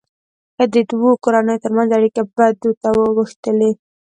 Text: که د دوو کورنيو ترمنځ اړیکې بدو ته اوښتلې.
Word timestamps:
که 0.55 0.63
د 0.73 0.75
دوو 0.91 1.11
کورنيو 1.23 1.61
ترمنځ 1.63 1.89
اړیکې 1.97 2.21
بدو 2.35 2.71
ته 2.81 2.87
اوښتلې. 2.97 3.71